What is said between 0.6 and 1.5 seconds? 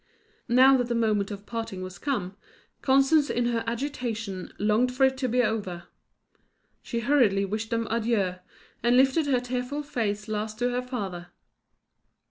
that the moment of